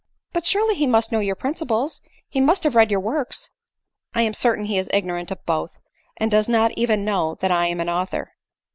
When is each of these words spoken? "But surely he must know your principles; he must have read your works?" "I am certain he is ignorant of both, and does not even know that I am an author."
"But 0.33 0.47
surely 0.47 0.73
he 0.73 0.87
must 0.87 1.11
know 1.11 1.19
your 1.19 1.35
principles; 1.35 2.01
he 2.27 2.41
must 2.41 2.63
have 2.63 2.75
read 2.75 2.89
your 2.89 2.99
works?" 2.99 3.51
"I 4.15 4.23
am 4.23 4.33
certain 4.33 4.65
he 4.65 4.79
is 4.79 4.89
ignorant 4.91 5.29
of 5.29 5.45
both, 5.45 5.79
and 6.17 6.31
does 6.31 6.49
not 6.49 6.71
even 6.71 7.05
know 7.05 7.35
that 7.35 7.51
I 7.51 7.67
am 7.67 7.79
an 7.79 7.87
author." 7.89 8.31